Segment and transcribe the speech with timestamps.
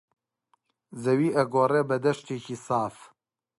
[1.03, 2.95] زەوی ئەگۆڕێ بە دەشتێکی ساف